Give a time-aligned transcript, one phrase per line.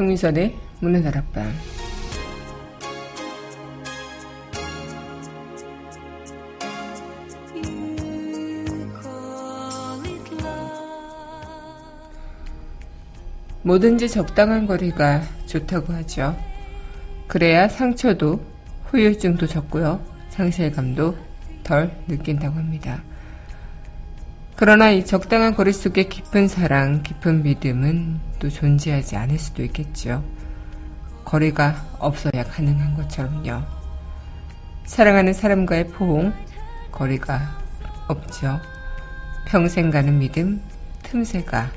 [0.00, 1.52] 강민선의 문화 다락방
[13.62, 16.34] 뭐든지 적당한 거리가 좋다고 하죠.
[17.26, 18.42] 그래야 상처도
[18.86, 20.02] 후유증도 적고요.
[20.30, 21.14] 상실감도
[21.62, 23.02] 덜 느낀다고 합니다.
[24.56, 30.24] 그러나 이 적당한 거리 속에 깊은 사랑, 깊은 믿음은 또 존재하지 않을 수도 있겠죠.
[31.24, 33.62] 거리가 없어야 가능한 것처럼요.
[34.86, 36.32] 사랑하는 사람과의 포옹,
[36.90, 37.58] 거리가
[38.08, 38.58] 없죠.
[39.46, 40.60] 평생 가는 믿음,
[41.04, 41.70] 틈새가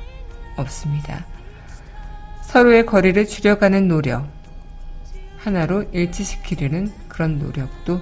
[0.58, 1.26] 없습니다.
[2.42, 4.28] 서로의 거리를 줄여가는 노력,
[5.38, 8.02] 하나로 일치시키려는 그런 노력도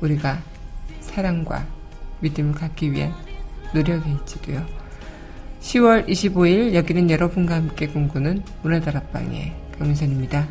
[0.00, 0.40] 우리가
[1.00, 1.66] 사랑과
[2.20, 3.14] 믿음을 갖기 위한
[3.72, 4.85] 노력일지도요.
[5.66, 10.48] 10월 25일 여기는 여러분과 함께 공부는 문화다락방의 강민선입니다.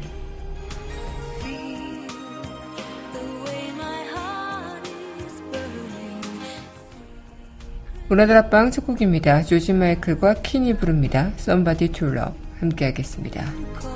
[8.09, 9.43] 문화다락방 첫 곡입니다.
[9.43, 11.31] 조지 마이클과 키니 부릅니다.
[11.37, 13.94] Somebody to Love 함께 하겠습니다.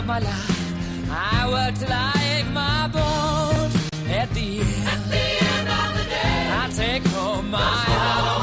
[0.00, 1.10] of my life.
[1.10, 3.74] I worked till I ate my bones.
[4.08, 8.39] At the end, At the end of the day, I take home my heart.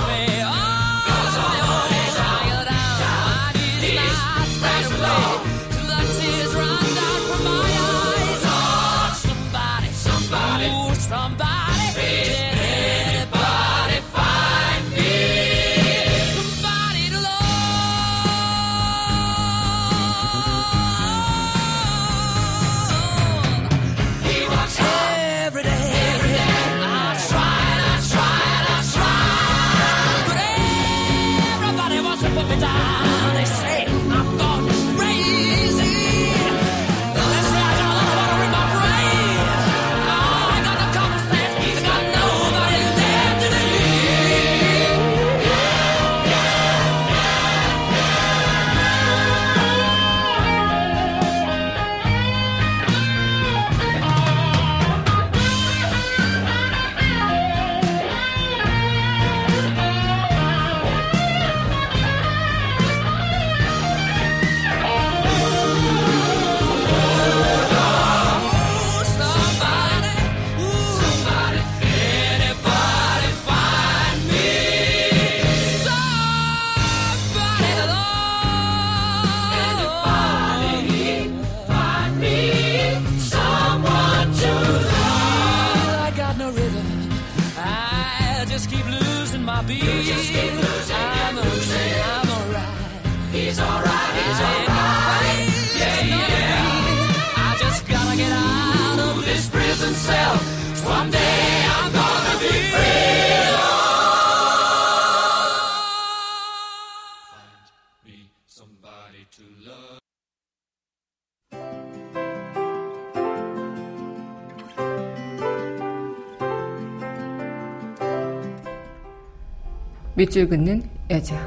[120.18, 121.38] 밑줄 긋는 여자.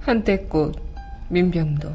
[0.00, 0.74] 한때 꽃
[1.28, 1.92] 민병도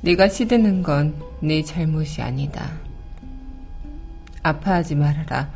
[0.00, 2.72] 네가 시드는 건 네 잘못이 아니다.
[4.42, 5.50] 아파하지 말아라.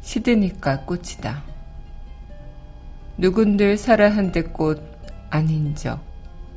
[0.00, 1.42] 시드니까 꽃이다.
[3.18, 4.80] 누군들 살아 한때 꽃
[5.28, 6.00] 아닌 적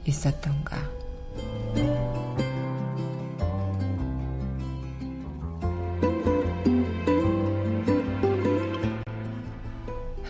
[0.05, 0.77] 있었던가.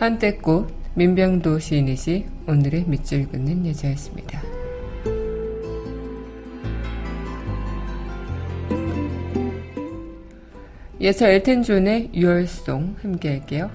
[0.06, 4.40] 한때 꽃 민병도 시인이시 오늘의 밑줄 긋는 여자였습니다.
[11.00, 13.68] 예서 엘튼 존의 유월송 함께 할게요.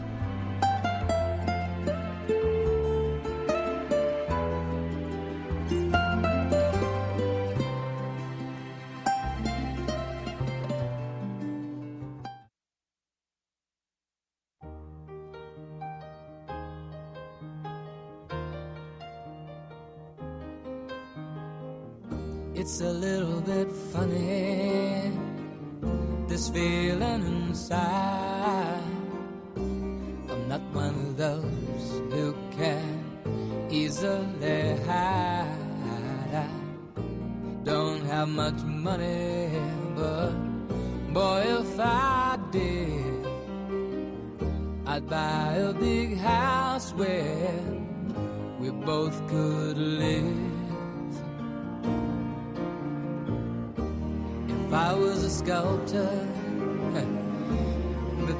[30.29, 33.03] I'm not one of those who can
[33.69, 35.57] easily hide.
[36.33, 36.47] I
[37.63, 39.49] don't have much money,
[39.95, 40.31] but
[41.13, 43.25] boy, if I did,
[44.85, 47.59] I'd buy a big house where
[48.59, 50.51] we both could live.
[54.71, 56.30] if I was a sculptor.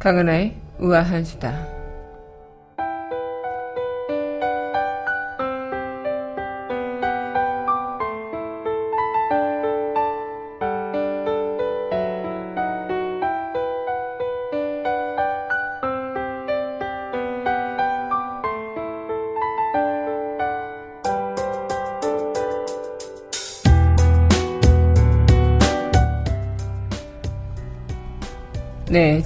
[0.00, 1.79] 강은하의 우아한 수다.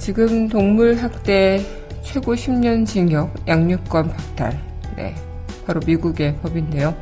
[0.05, 1.65] 지금 동물학대
[2.03, 4.61] 최고 10년 징역, 양육권 박탈.
[4.95, 5.15] 네,
[5.65, 6.95] 바로 미국의 법인데요.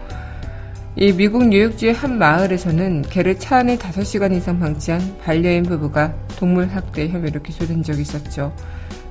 [0.96, 7.42] 이 미국 뉴욕주의 한 마을에서는 개를 차 안에 5시간 이상 방치한 반려인 부부가 동물학대 혐의로
[7.42, 8.56] 기소된 적이 있었죠.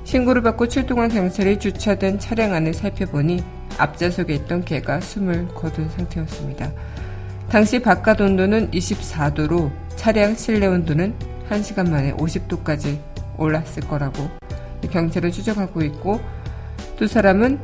[0.05, 3.45] 신고를 받고 출동한 경찰이 주차된 차량 안을 살펴보니
[3.77, 6.73] 앞좌석에 있던 개가 숨을 거둔 상태였습니다.
[7.51, 11.13] 당시 바깥 온도는 24도로 차량 실내 온도는
[11.51, 13.12] 1시간 만에 50도까지
[13.43, 14.29] 올랐을 거라고
[14.91, 16.21] 경찰은 추정하고 있고
[16.97, 17.59] 두 사람은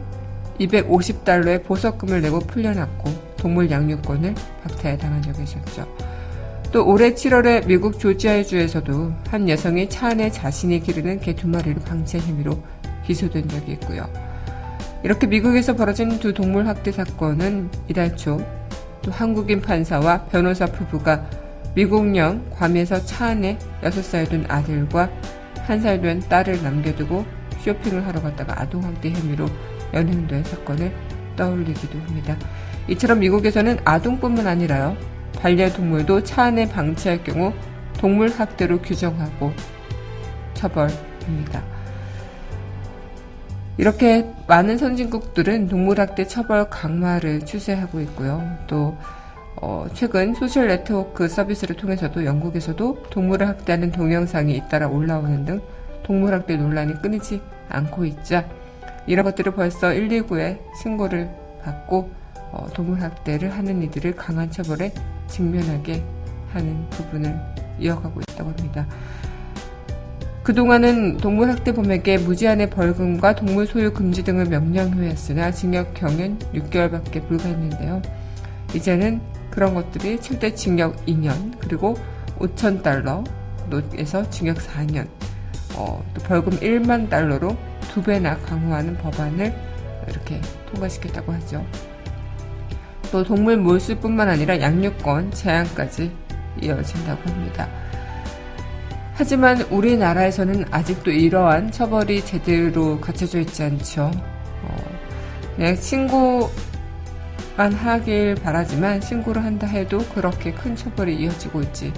[0.60, 5.86] 250달러의 보석금을 내고 풀려났고 동물 양육권을 박탈 당한 적이 있었죠.
[6.72, 11.82] 또 올해 7월에 미국 조지아의 주에서도 한 여성이 차 안에 자신이 기르는 개 두 마리를
[11.82, 12.62] 방치한 혐의로
[13.06, 14.08] 기소된 적이 있고요.
[15.02, 18.38] 이렇게 미국에서 벌어진 두 동물 학대 사건은 이달 초
[19.02, 21.24] 또 한국인 판사와 변호사 부부가
[21.74, 25.08] 미국령 괌에서 차 안에 6살 된 아들과
[25.68, 27.26] 한 살 된 딸을 남겨두고
[27.60, 29.46] 쇼핑을 하러 갔다가 아동학대 혐의로
[29.92, 30.92] 연행된 사건을
[31.36, 32.36] 떠올리기도 합니다.
[32.88, 34.96] 이처럼 미국에서는 아동뿐만 아니라요.
[35.38, 37.52] 반려동물도 차 안에 방치할 경우
[37.98, 39.52] 동물학대로 규정하고
[40.54, 41.62] 처벌합니다.
[43.76, 48.56] 이렇게 많은 선진국들은 동물학대 처벌 강화를 추세하고 있고요.
[48.66, 48.96] 또
[49.60, 55.60] 어, 최근 소셜 네트워크 서비스를 통해서도 영국에서도 동물을 학대하는 동영상이 잇따라 올라오는 등
[56.04, 58.48] 동물 학대 논란이 끊이지 않고 있자
[59.06, 61.28] 이런 것들을 벌써 119에 신고를
[61.64, 62.10] 받고
[62.52, 64.92] 어, 동물 학대를 하는 이들을 강한 처벌에
[65.26, 66.02] 직면하게
[66.52, 67.36] 하는 부분을
[67.80, 68.86] 이어가고 있다고 합니다.
[70.44, 78.00] 그동안은 동물학대범에게 무제한의 벌금과 동물 소유 금지 등을 명령하였으나 징역형은 6개월밖에 불과했는데요.
[78.74, 79.20] 이제는
[79.58, 81.96] 그런 것들이 최대 징역 2년 그리고
[82.38, 85.08] 5천 달러에서 징역 4년
[85.74, 87.56] 어, 또 벌금 1만 달러로
[87.92, 89.52] 두 배나 강화하는 법안을
[90.08, 91.66] 이렇게 통과시켰다고 하죠.
[93.10, 96.12] 또 동물 몰수뿐만 아니라 양육권 제한까지
[96.62, 97.68] 이어진다고 합니다.
[99.14, 104.08] 하지만 우리나라에서는 아직도 이러한 처벌이 제대로 갖춰져 있지 않죠.
[104.62, 104.76] 어,
[105.56, 106.48] 그냥 신고
[107.58, 111.92] 만 하길 바라지만 신고를 한다 해도 그렇게 큰 처벌이 이어지고 있지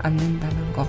[0.00, 0.86] 않는다는 거.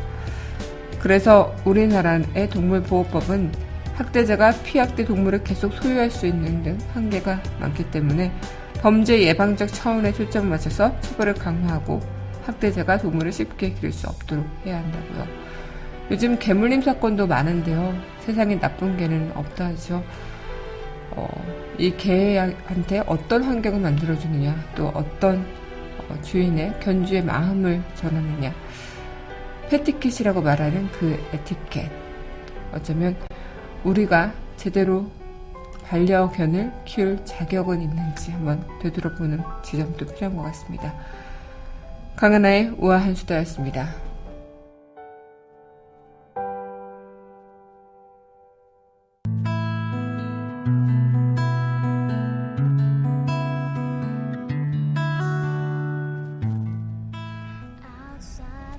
[1.00, 3.54] 그래서 우리나라의 동물보호법은
[3.96, 8.34] 학대자가 피학대 동물을 계속 소유할 수 있는 등 한계가 많기 때문에
[8.82, 12.02] 범죄 예방적 차원에 초점을 맞춰서 처벌을 강화하고
[12.46, 15.26] 학대자가 동물을 쉽게 기를 수 없도록 해야 한다고요.
[16.12, 17.96] 요즘 개물림 사건도 많은데요.
[18.26, 20.04] 세상에 나쁜 개는 없다 하죠.
[21.12, 21.28] 어,
[21.78, 25.46] 이 개한테 어떤 환경을 만들어주느냐, 또 어떤
[26.10, 28.54] 어, 주인의 견주의 마음을 전하느냐.
[29.70, 31.92] 패티킷이라고 말하는 그 에티켓.
[32.74, 33.16] 어쩌면
[33.84, 35.10] 우리가 제대로
[35.86, 40.94] 반려견을 키울 자격은 있는지 한번 되돌아보는 지점도 필요한 것 같습니다.
[42.16, 44.07] 강하나의 우아한 수다였습니다.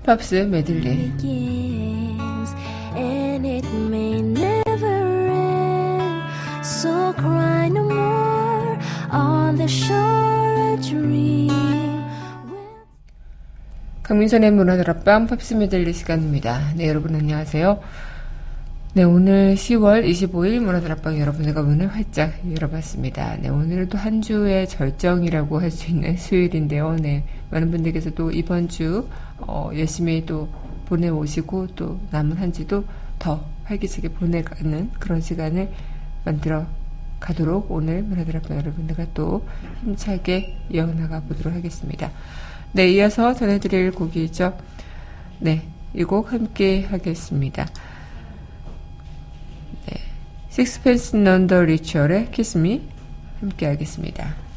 [0.09, 1.13] 팝스 메들리
[14.03, 16.73] 강민선의 문화다락방 팝스 메들리 시간입니다.
[16.75, 17.79] 네, 여러분 안녕하세요.
[18.99, 23.37] 네, 오늘 10월 25일 문화다락방 여러분들과 문을 활짝 열어봤습니다.
[23.37, 26.97] 네, 오늘은 또 한 주의 절정이라고 할 수 있는 수요일인데요.
[26.97, 30.49] 네, 많은 분들께서 또 이번 주 어, 열심히 또
[30.87, 32.83] 보내오시고 또 남은 한 주도
[33.21, 35.71] 더 활기차게 보내가는 그런 시간을
[36.25, 36.67] 만들어
[37.21, 39.47] 가도록 오늘 문화다락방 여러분들과 또
[39.85, 42.11] 힘차게 이어나가 보도록 하겠습니다.
[42.73, 44.59] 네, 이어서 전해드릴 곡이죠.
[45.39, 45.63] 네,
[45.95, 47.69] 이 곡 함께 하겠습니다.
[50.59, 52.83] 네, 식스펜스 넌더 리추얼의 키스미
[53.39, 54.48] 함께 하겠습니다.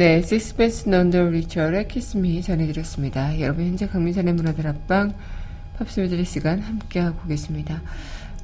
[0.00, 3.38] 네, 식스펜스 넌더 리처의 키스미 전해드렸습니다.
[3.38, 5.12] 여러분 현재 강민선의 문화들 앞방
[5.76, 7.82] 팝스미들의 시간 함께하고 계십니다.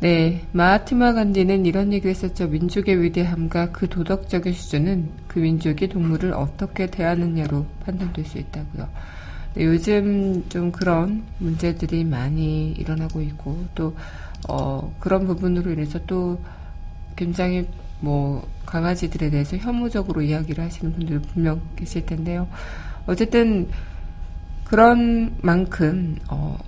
[0.01, 2.49] 네, 마하트마 간디는 이런 얘기를 했었죠.
[2.49, 8.89] 민족의 위대함과 그 도덕적인 수준은 그 민족이 동물을 어떻게 대하느냐로 판단될 수 있다고요.
[9.55, 13.97] 네, 요즘 좀 그런 문제들이 많이 일어나고 있고 또
[14.47, 16.39] 어, 그런 부분으로 인해서 또
[17.17, 17.67] 굉장히
[18.01, 22.49] 뭐 강아지들에 대해서 혐오적으로 이야기를 하시는 분들 분명 계실 텐데요.
[23.07, 23.69] 어쨌든
[24.65, 26.59] 그런 만큼 어,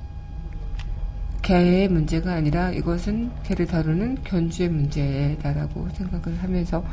[1.42, 6.84] 개의 문제가 아니라 이것은 개를 다루는 견주의 문제다라고 생각을 하면서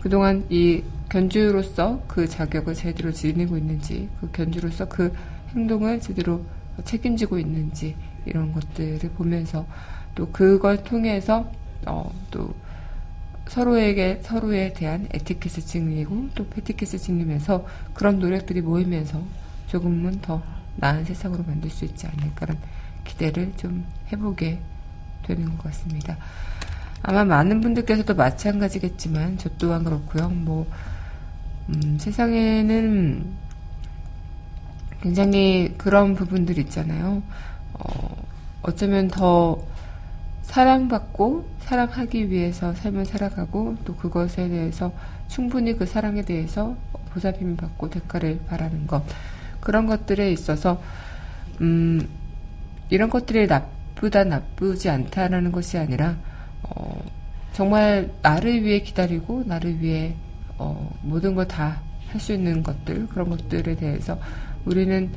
[0.00, 5.12] 그동안 이 견주로서 그 자격을 제대로 지니고 있는지, 그 견주로서 그
[5.54, 6.42] 행동을 제대로
[6.84, 9.66] 책임지고 있는지, 이런 것들을 보면서
[10.14, 11.50] 또 그걸 통해서,
[11.86, 12.54] 어, 또
[13.48, 19.22] 서로에게, 서로에 대한 에티켓을 지니고 또 패티켓을 지니면서 그런 노력들이 모이면서
[19.68, 20.42] 조금은 더
[20.76, 22.60] 나은 세상으로 만들 수 있지 않을까라는
[23.04, 24.60] 기대를 좀 해보게
[25.26, 26.16] 되는 것 같습니다.
[27.02, 30.28] 아마 많은 분들께서도 마찬가지겠지만 저 또한 그렇고요.
[30.28, 30.66] 뭐
[31.68, 33.24] 음, 세상에는
[35.02, 37.22] 굉장히 그런 부분들 있잖아요.
[37.74, 38.26] 어,
[38.62, 39.58] 어쩌면 더
[40.48, 44.92] 사랑받고 사랑하기 위해서 삶을 살아가고 또 그것에 대해서
[45.28, 46.74] 충분히 그 사랑에 대해서
[47.10, 49.02] 보살핌을 받고 대가를 바라는 것.
[49.60, 50.80] 그런 것들에 있어서
[51.60, 52.08] 음,
[52.88, 56.16] 이런 것들이 나쁘다 나쁘지 않다라는 것이 아니라
[56.62, 56.98] 어,
[57.52, 60.14] 정말 나를 위해 기다리고 나를 위해
[60.56, 61.78] 어, 모든 걸 다
[62.08, 64.18] 할 수 있는 것들 그런 것들에 대해서
[64.64, 65.10] 우리는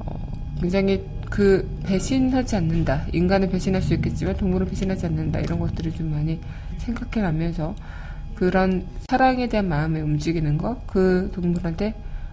[0.00, 1.00] 어, 굉장히
[1.34, 6.38] 그 배신하지 않는다 인간은 배신할 수 있겠지만 동물은 배신하지 않는다 이런 것들을 좀 많이
[6.78, 7.74] 생각해 가면서
[8.36, 11.92] 그런 사랑에 대한 마음에 움직이는 것 그 동물한테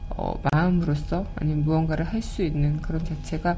[0.09, 3.57] 어, 마음으로서 아니면 무언가를 할 수 있는 그런 자체가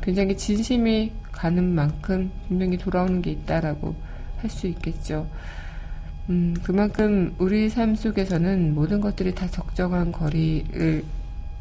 [0.00, 3.96] 굉장히 진심이 가는 만큼 분명히 돌아오는 게 있다라고
[4.36, 5.26] 할 수 있겠죠.
[6.30, 11.02] 음, 그만큼 우리 삶 속에서는 모든 것들이 다 적정한 거리를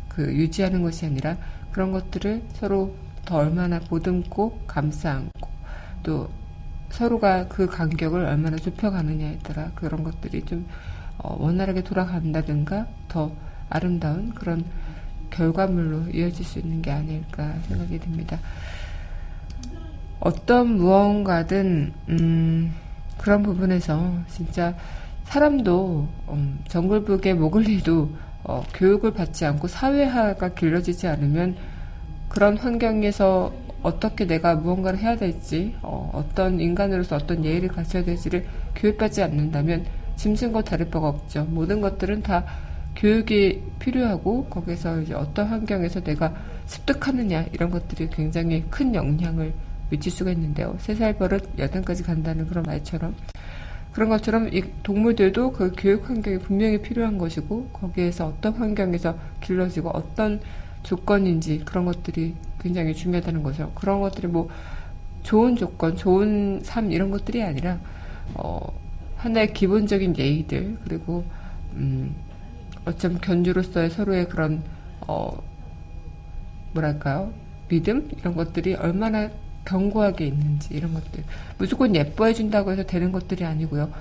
[0.10, 1.36] 그 유지하는 것이 아니라
[1.72, 2.94] 그런 것들을 서로
[3.26, 5.50] 더 얼마나 보듬고 감싸 안고
[6.04, 6.30] 또
[6.90, 10.68] 서로가 그 간격을 얼마나 좁혀가느냐에 따라 그런 것들이 좀
[11.18, 13.32] 어, 원활하게 돌아간다든가 더
[13.70, 14.64] 아름다운 그런
[15.30, 18.40] 결과물로 이어질 수 있는 게 아닐까 생각이 듭니다.
[20.20, 22.74] 어떤 무언가든 음,
[23.18, 24.76] 그런 부분에서 진짜
[25.26, 28.10] 사람도 음, 정글북의 모글리도
[28.44, 31.56] 어, 교육을 받지 않고 사회화가 길러지지 않으면
[32.34, 39.22] 그런 환경에서 어떻게 내가 무언가를 해야 될지 어, 떤 인간으로서 어떤 예의를 갖춰야 될지를 교육받지
[39.22, 41.46] 않는다면 짐승과 다를 바가 없죠.
[41.46, 42.44] 모든 것들은 다
[42.96, 46.34] 교육이 필요하고 거기서 이제 어떤 환경에서 내가
[46.66, 49.54] 습득하느냐 이런 것들이 굉장히 큰 영향을
[49.92, 50.76] 미칠 수가 있는데요.
[50.80, 53.16] 세 살 버릇 여든까지 간다는 그런 말처럼
[53.92, 60.40] 그런 것처럼 이 동물들도 그 교육 환경이 분명히 필요한 것이고 거기에서 어떤 환경에서 길러지고 어떤
[60.84, 63.72] 조건인지 그런 것들이 굉장히 중요하다는 거죠.
[63.76, 64.50] 그런 것들이 뭐
[65.24, 67.80] 좋은 조건, 좋은 삶 이런 것들이 아니라
[68.36, 68.60] 어
[69.18, 71.24] 하나의 기본적인 예의들 그리고
[71.74, 72.14] 음
[72.86, 74.62] 어쩜 견주로서의 서로의 그런
[75.08, 75.42] 어
[76.74, 77.34] 뭐랄까요
[77.70, 79.30] 믿음 이런 것들이 얼마나
[79.66, 81.24] 견고하게 있는지 이런 것들
[81.58, 83.92] 무조건 예뻐해 준다고 해서 되는 것들이 아니고요.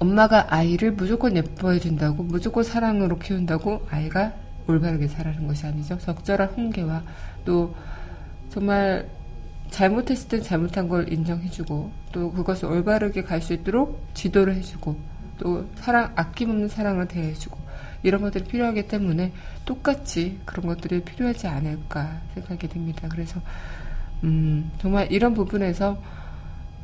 [0.00, 4.32] 엄마가 아이를 무조건 예뻐해 준다고 무조건 사랑으로 키운다고 아이가
[4.70, 5.98] 올바르게 자라는 것이 아니죠.
[5.98, 7.02] 적절한 훈계와
[7.44, 7.74] 또
[8.50, 9.08] 정말
[9.70, 14.96] 잘못했을 땐 잘못한 걸 인정해주고 또 그것을 올바르게 갈 수 있도록 지도를 해주고
[15.38, 17.58] 또 사랑 아낌없는 사랑을 대해주고
[18.02, 19.32] 이런 것들이 필요하기 때문에
[19.64, 23.08] 똑같이 그런 것들이 필요하지 않을까 생각이 듭니다.
[23.10, 23.40] 그래서
[24.24, 26.00] 음, 정말 이런 부분에서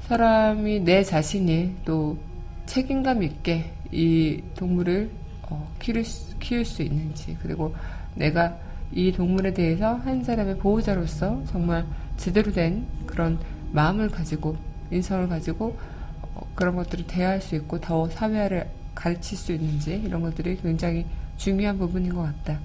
[0.02, 2.18] 사람이 내 자신이 또
[2.66, 5.10] 책임감 있게 이 동물을
[5.48, 7.74] 어, 키울, 수, 키울 수 있는지 그리고
[8.14, 8.56] 내가
[8.92, 11.84] 이 동물에 대해서 한 사람의 보호자로서 정말
[12.16, 13.38] 제대로 된 그런
[13.72, 14.56] 마음을 가지고
[14.90, 15.76] 인성을 가지고
[16.22, 21.04] 어, 그런 것들을 대할 수 있고 더 사회화를 가르칠 수 있는지 이런 것들이 굉장히
[21.36, 22.58] 중요한 부분인 것 같다.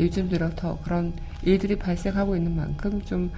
[0.00, 3.30] 요즘 들어 더 그런 일들이 발생하고 있는 만큼 좀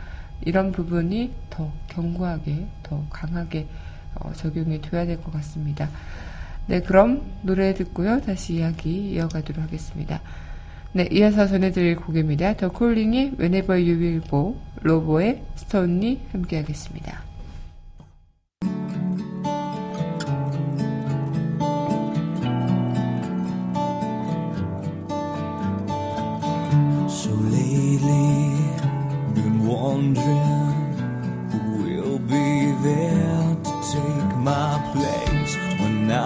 [0.43, 3.67] 이런 부분이 더 견고하게, 더 강하게
[4.15, 5.89] 어, 적용이 돼야 될 것 같습니다.
[6.69, 8.21] 네, 그럼 노래 듣고요.
[8.21, 10.21] 다시 이야기 이어가도록 하겠습니다.
[10.93, 12.55] 네, 이어서 전해드릴 곡입니다.
[12.57, 17.29] 더 콜링의 Whenever You Will Go, 로보의 스톤리 함께 하겠습니다.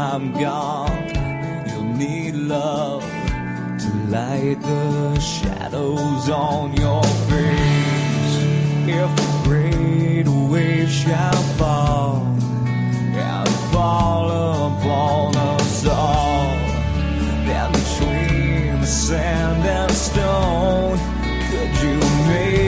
[0.03, 8.35] I'm gone, you'll need love to light the shadows on your face.
[9.01, 12.27] If a great wave shall fall
[13.15, 14.27] and fall
[14.67, 16.49] upon us all,
[17.47, 20.99] then between the sand and stone,
[21.49, 22.62] could you make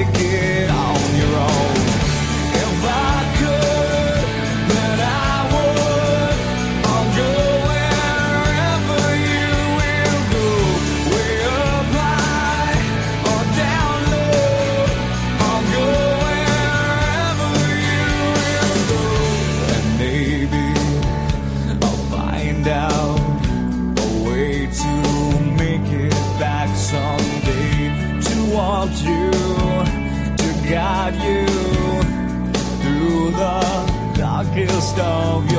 [34.96, 35.53] 岛屿。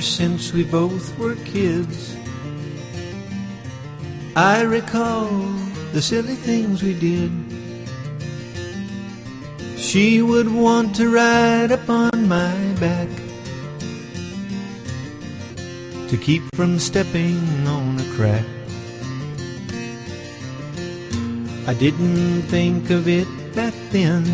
[0.00, 2.16] Since we both were kids.
[4.36, 5.28] I recall
[5.92, 7.32] the silly things we did.
[9.76, 13.08] She would want to ride upon my back
[16.08, 18.46] to keep from stepping on a crack.
[21.66, 24.24] I didn't think of it back then.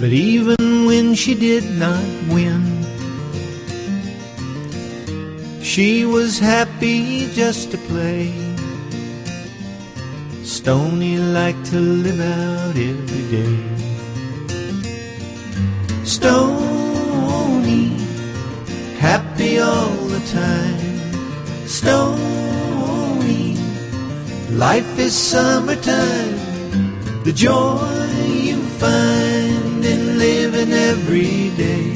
[0.00, 2.62] But even when she did not win,
[5.62, 8.32] she was happy just to play.
[10.42, 13.58] Stony liked to live out every day.
[16.04, 17.96] Stony,
[18.98, 20.78] happy all the time.
[21.66, 23.56] Stony,
[24.50, 26.38] life is summertime.
[27.24, 27.80] The joy
[28.48, 29.33] you find
[30.94, 31.86] every day.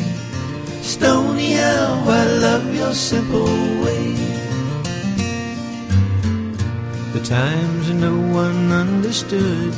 [0.82, 4.06] Stony, how I love your simple way.
[7.14, 9.72] The times no one understood.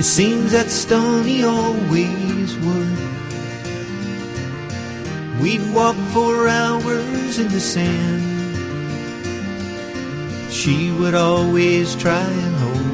[0.00, 2.98] It seems that Stony always would.
[5.40, 8.24] We'd walk for hours in the sand.
[10.52, 12.87] She would always try and hold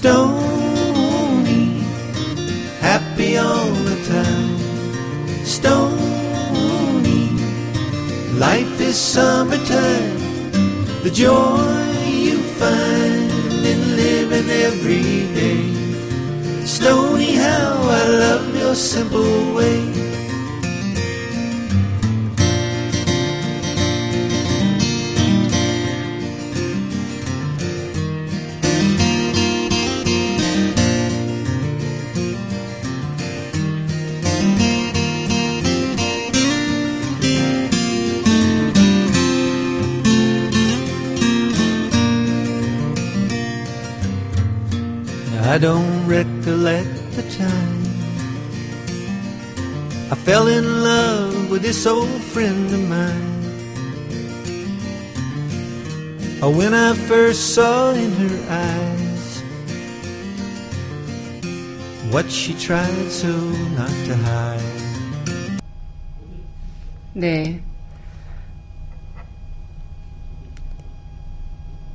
[0.00, 1.84] Stony,
[2.80, 4.56] happy all the time.
[5.44, 7.28] Stony,
[8.38, 10.16] life is summertime.
[11.02, 13.30] The joy you find
[13.72, 15.68] in living every day.
[16.64, 20.09] Stony, how I love your simple way.
[45.50, 47.82] I don't recollect the time
[50.12, 53.40] I fell in love with this old friend of mine.
[56.40, 59.42] Oh, when I first saw in her eyes
[62.12, 63.34] what she tried so
[63.74, 65.60] not to hide.
[67.12, 67.69] 네.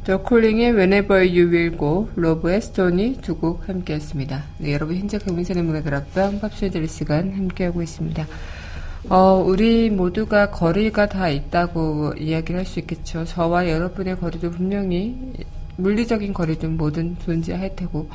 [0.05, 4.43] 더 콜링의 Whenever You Will Go, 로브의 스톤이 두 곡 함께 했습니다.
[4.59, 8.27] 네, 여러분 현재 경민선의 문화들 앞방 팝쇼 들 시간 함께하고 있습니다.
[9.09, 13.25] 어, 우리 모두가 거리가 다 있다고 이야기를 할 수 있겠죠.
[13.25, 15.33] 저와 여러분의 거리도 분명히
[15.77, 18.07] 물리적인 거리도 뭐든 존재할 테고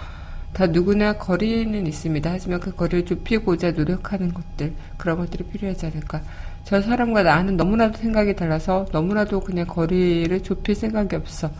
[0.53, 2.31] 다 누구나 거리는 있습니다.
[2.31, 6.23] 하지만 그 거리를 좁히고자 노력하는 것들 그런 것들이 필요하지 않을까.
[6.65, 11.51] 저 사람과 나는 너무나도 생각이 달라서 너무나도 그냥 거리를 좁힐 생각이 없어.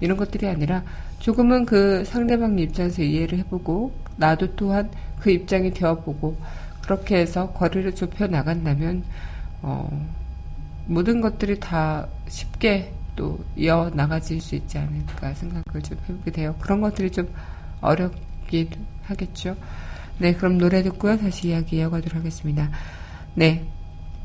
[0.00, 0.82] 이런 것들이 아니라
[1.18, 6.36] 조금은 그 상대방 입장에서 이해를 해보고 나도 또한 그 입장이 되어보고
[6.82, 9.04] 그렇게 해서 거리를 좁혀 나간다면
[9.62, 9.88] 어,
[10.86, 16.54] 모든 것들이 다 쉽게 또 이어 나가질 수 있지 않을까 생각을 좀 해보게 돼요.
[16.60, 17.28] 그런 것들이 좀
[17.80, 18.70] 어렵긴
[19.02, 19.56] 하겠죠.
[20.18, 21.18] 네, 그럼 노래 듣고요.
[21.18, 22.70] 다시 이야기 이어가도록 하겠습니다.
[23.34, 23.66] 네,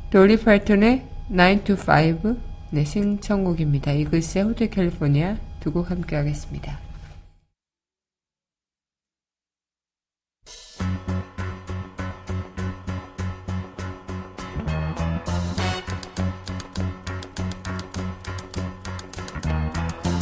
[0.10, 2.38] 돌리 팔톤의 9 to 5
[2.70, 3.92] 네, 신청곡입니다.
[3.92, 5.38] 이글스의 호텔 캘리포니아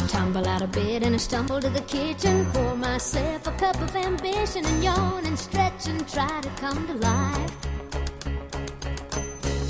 [0.06, 2.46] Tumble out of bed and I stumble to the kitchen.
[2.52, 6.94] Pour myself a cup of ambition and yawn and stretch and try to come to
[6.94, 7.61] life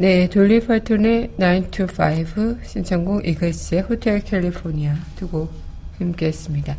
[0.00, 5.52] 네, 돌리 파튼의 9 to 5 신청곡 이글스의 Hotel California 두곡
[5.98, 6.74] 함께 했습니다.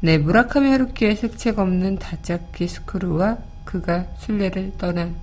[0.01, 5.15] 네, 무라카미 하루키의 색채 없는 다짜키 스크루와 그가 순례를 떠난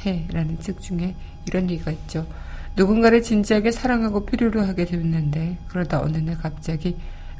[0.00, 1.14] 해라는 책 중에
[1.46, 2.26] 이런 얘기가 있죠.
[2.74, 6.96] 누군가를 진지하게 사랑하고 필요로 하게 됐는데 그러다 어느 날 갑자기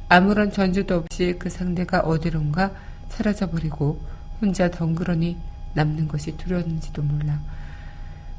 [0.09, 2.71] 아무런 전주도 없이 그 상대가 어디론가
[3.09, 4.01] 사라져버리고
[4.41, 5.37] 혼자 덩그러니
[5.75, 7.41] 남는 것이 두려웠는지도 몰라.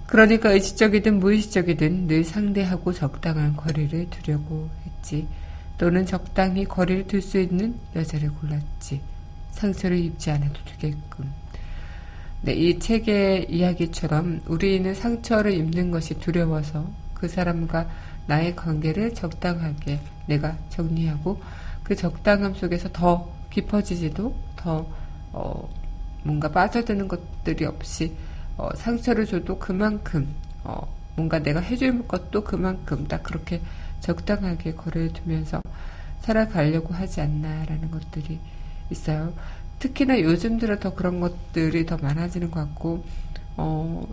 [0.08, 5.28] 그러니까 의식적이든 무의식적이든 늘 상대하고 적당한 거리를 두려고 했지.
[5.78, 9.02] 또는 적당히 거리를 둘 수 있는 여자를 골랐지.
[9.52, 11.43] 상처를 입지 않아도 되게끔.
[12.46, 17.88] 네, 이 책의 이야기처럼 우리는 상처를 입는 것이 두려워서 그 사람과
[18.28, 21.42] 나의 관계를 적당하게 내가 정리하고
[21.84, 24.86] 그 적당함 속에서 더 깊어지지도 더
[25.32, 25.70] 어,
[26.24, 28.14] 뭔가 빠져드는 것들이 없이
[28.58, 30.28] 어, 상처를 줘도 그만큼
[30.66, 33.62] 어, 뭔가 내가 해줄 것도 그만큼 딱 그렇게
[34.02, 35.62] 적당하게 거리를 두면서
[36.20, 38.38] 살아가려고 하지 않나라는 것들이
[38.90, 39.34] 있어요.
[39.84, 43.04] 특히나 요즘 들어 더 그런 것들이 더 많아지는 것 같고,
[43.58, 44.08] 어,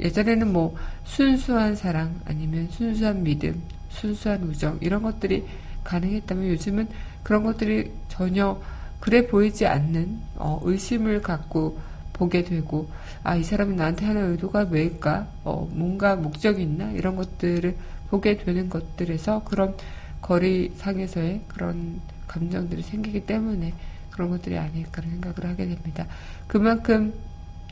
[0.00, 5.44] 예전에는 뭐 순수한 사랑 아니면 순수한 믿음, 순수한 우정 이런 것들이
[5.84, 6.88] 가능했다면 요즘은
[7.22, 8.58] 그런 것들이 전혀
[9.00, 11.78] 그래 보이지 않는 어, 의심을 갖고
[12.14, 12.88] 보게 되고
[13.22, 15.28] 아 이 사람은 나한테 하는 의도가 왜일까?
[15.44, 16.90] 어, 뭔가 목적이 있나?
[16.92, 17.76] 이런 것들을
[18.08, 19.76] 보게 되는 것들에서 그런
[20.22, 23.74] 거리상에서의 그런 감정들이 생기기 때문에
[24.12, 26.06] 그런 것들이 아닐까라는 생각을 하게 됩니다.
[26.46, 27.12] 그만큼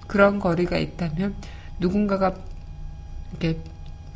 [0.07, 1.35] 그런 거리가 있다면
[1.79, 2.35] 누군가가
[3.31, 3.59] 이렇게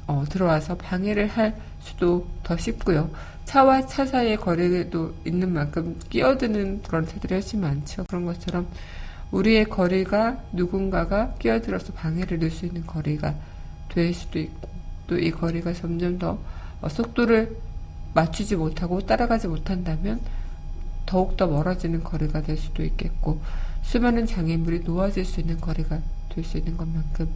[0.07, 3.11] 어, 들어와서 방해를 할 수도 더 쉽고요.
[3.45, 8.05] 차와 차 사이의 거리도 있는 만큼 끼어드는 그런 차들이 훨씬 많죠.
[8.05, 8.67] 그런 것처럼
[9.31, 13.35] 우리의 거리가 누군가가 끼어들어서 방해를 넣을 수 있는 거리가
[13.89, 14.69] 될 수도 있고
[15.07, 16.39] 또 이 거리가 점점 더
[16.81, 17.57] 어, 속도를
[18.15, 20.21] 맞추지 못하고 따라가지 못한다면
[21.07, 23.41] 더욱더 멀어지는 거리가 될 수도 있겠고
[23.83, 26.01] 수많은 장애물이 놓아질 수 있는 거리가
[26.35, 27.31] 될 수 있는 것만큼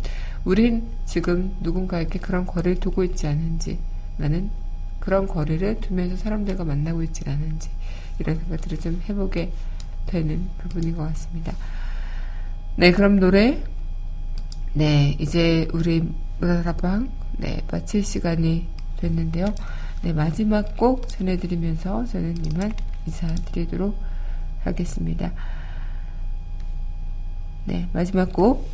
[0.45, 3.79] 우린 지금 누군가에게 그런 거리를 두고 있지 않은지
[4.17, 4.51] 나는
[4.99, 7.71] 그런 거리를 두면서 사람들과 만나고 있지 않은지
[8.19, 9.53] 이런 생각들을 좀 해보게
[10.07, 11.53] 되는 부분인 것 같습니다.
[12.77, 13.63] 네, 그럼 노래
[14.73, 16.03] 네, 이제 우리
[16.41, 18.67] 문화다방 네, 마칠 시간이
[18.99, 19.55] 됐는데요.
[20.03, 22.73] 네, 마지막 곡 전해드리면서 저는 이만
[23.09, 23.99] 인사드리도록
[24.65, 25.33] 하겠습니다.
[27.65, 28.69] 네, 마지막 곡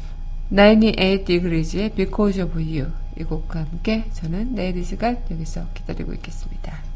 [0.51, 6.94] 98 Degrees의 Because of You 이 곡과 함께 저는 내일 이 시간 여기서 기다리고 있겠습니다.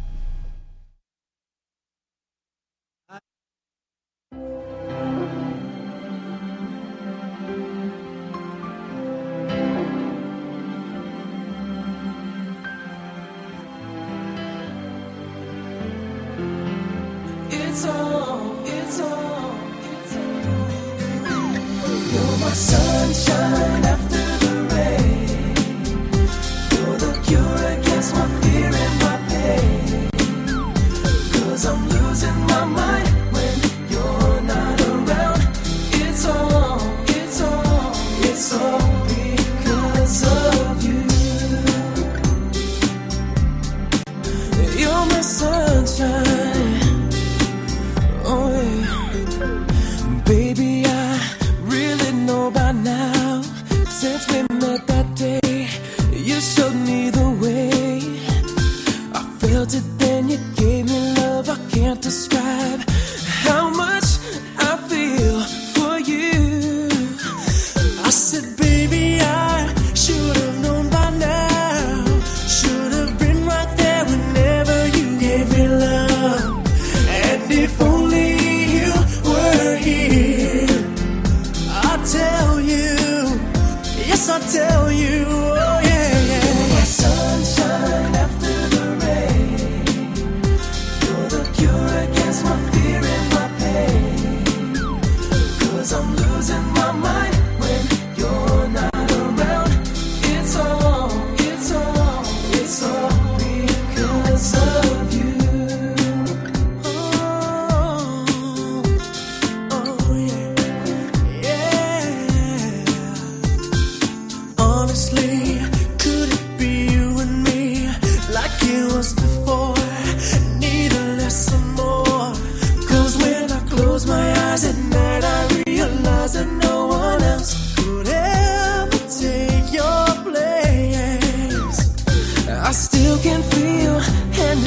[62.29, 62.88] Describe.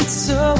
[0.02, 0.51] it's so